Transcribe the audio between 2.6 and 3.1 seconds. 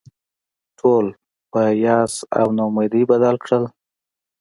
امیدي